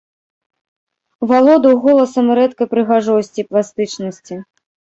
Валодаў 1.31 1.73
голасам 1.85 2.33
рэдкай 2.41 2.67
прыгажосці 2.73 3.37
і 3.47 3.49
пластычнасці. 3.53 4.35